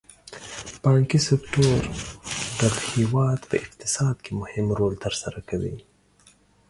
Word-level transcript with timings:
بانکي 0.83 1.19
سکتور 1.29 1.81
د 2.59 2.61
هېواد 2.91 3.39
په 3.49 3.55
اقتصاد 3.65 4.15
کې 4.23 4.31
مهم 4.41 4.67
رول 4.79 4.93
تر 5.03 5.13
سره 5.21 5.39
کوي. 5.49 5.75